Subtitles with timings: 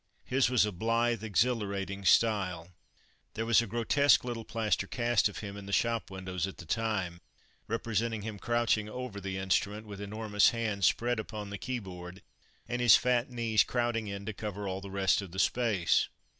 [0.25, 2.71] His was a blithe, exhilarating style.
[3.35, 6.65] There was a grotesque little plaster cast of him in the shop windows at the
[6.65, 7.21] time,
[7.67, 12.23] representing him crouching over the instrument, with enormous hands spread upon the keyboard,
[12.67, 16.09] and his fat knees crowding in to cover all the rest of the space.